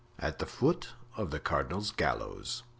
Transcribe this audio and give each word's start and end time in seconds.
"At 0.17 0.39
the 0.39 0.47
foot 0.47 0.93
of 1.15 1.29
the 1.29 1.39
cardinal's 1.39 1.91
gallows." 1.91 2.63